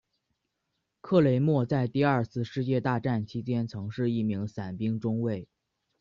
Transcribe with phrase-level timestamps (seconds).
[0.99, 5.47] 克雷默在第二次世界大战期间曾是一名伞兵中尉。